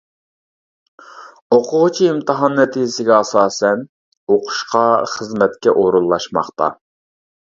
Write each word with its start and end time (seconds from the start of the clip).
ئوقۇغۇچى 1.57 2.07
ئىمتىھان 2.11 2.55
نەتىجىسىگە 2.59 3.13
ئاساسەن 3.17 3.85
ئوقۇشقا، 4.35 4.83
خىزمەتكە 5.13 5.75
ئورۇنلاشماقتا. 5.83 6.71